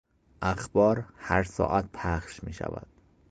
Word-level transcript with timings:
اخبار 0.41 1.05
هر 1.17 1.43
ساعت 1.43 1.89
پخش 1.93 2.43
میشود. 2.43 2.87